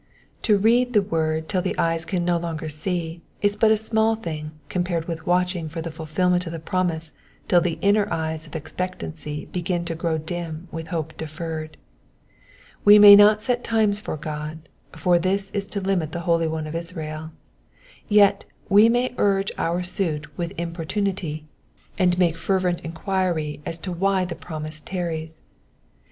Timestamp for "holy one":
16.21-16.65